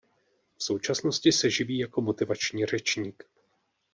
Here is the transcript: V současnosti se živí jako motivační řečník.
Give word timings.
V 0.57 0.63
současnosti 0.63 1.31
se 1.31 1.49
živí 1.49 1.77
jako 1.77 2.01
motivační 2.01 2.65
řečník. 2.65 3.23